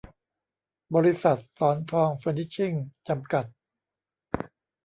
[0.95, 2.73] บริษัท ศรทองเฟอนิชชิ่ง
[3.07, 3.45] จำกัด